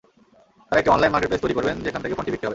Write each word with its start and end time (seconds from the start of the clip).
তাঁরা 0.67 0.79
একটি 0.81 0.91
online 0.93 1.11
marketplace 1.13 1.41
তৈরি 1.43 1.55
করবেন, 1.57 1.75
যেখান 1.85 2.01
থেকে 2.03 2.15
ফোনটি 2.17 2.31
বিক্রি 2.31 2.45
হবে। 2.45 2.49